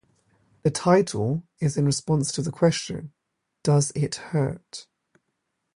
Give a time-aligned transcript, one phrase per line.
[0.63, 3.13] The title is in response to the question,
[3.61, 4.87] Does it hurt?